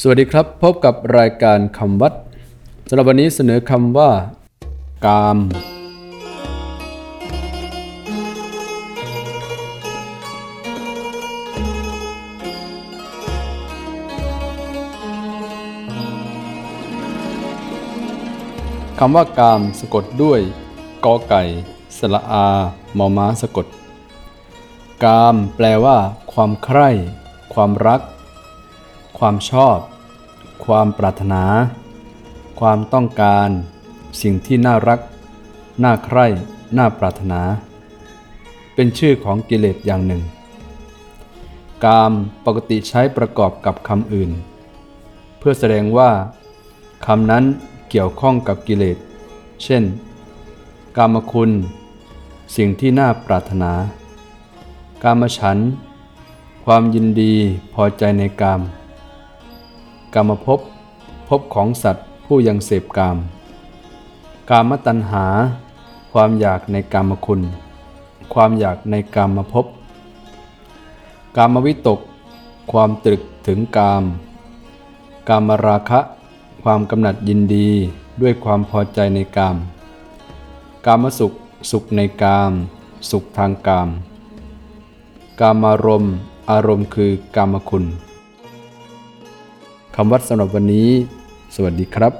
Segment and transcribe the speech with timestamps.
[0.00, 2.12] สวัสดีครับ พบกับรายการคำวัด
[2.88, 4.10] สำหรับวันนี้เสนอคำว่า
[5.06, 5.38] กาม
[18.98, 20.40] คำว่ากามสะกดด้วย
[21.04, 21.42] กอไก่
[21.98, 22.46] สระอา
[22.98, 23.66] มอม้าสะกด
[25.04, 25.96] กามแปลว่า
[26.32, 26.88] ความใคร่
[27.54, 28.00] ความรัก
[29.18, 29.78] ความชอบ
[30.66, 31.44] ความปรารถนา
[32.60, 33.48] ความต้องการ
[34.22, 35.00] สิ่งที่น่ารัก
[35.84, 36.26] น่าใคร่
[36.78, 37.40] น่าปรารถนา
[38.74, 40.22] เป็นชื่อของกิเลสอย่างหนึ่ง
[41.84, 42.12] กาม
[42.44, 44.30] ปกติใช้ประกอบกับคำอื่น
[45.38, 46.10] เพื่อแสดงว่า
[47.06, 47.44] คำนั้น
[47.90, 48.98] เกี่ยวข้องกับกิเลส
[49.62, 49.82] เช่น
[50.96, 51.50] กามคุณ
[52.56, 53.72] สิ่งที่น่าปรารถนา
[55.02, 55.58] กามฉัน
[56.64, 57.34] ความยินดี
[57.74, 58.60] พอใจในกาม
[60.14, 60.60] กามภพ
[61.28, 63.16] ภพของสัตว์ผู้ยังเสพกาม
[64.50, 65.26] กามตัณหา
[66.12, 67.40] ความอยากในกามคุณ
[68.34, 69.66] ความอยากในกามภพ
[71.36, 72.00] กามวิตก
[72.72, 74.04] ความตรึกถึงกาม
[75.28, 76.00] กามราคะ
[76.62, 77.68] ความกำหนัดยินดี
[78.20, 79.56] ด้วยความพอใจในกาม
[80.86, 81.32] กามสุข
[81.70, 82.52] สุขในกาม
[83.10, 83.88] สุขทางกาม
[85.40, 86.14] กามารมณ์
[86.50, 87.84] อารมณ์คือกามคุณ
[89.98, 90.88] คำวัดสำหรับวันนี้
[91.54, 92.12] สวัสดีครับ